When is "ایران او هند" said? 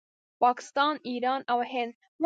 1.03-1.93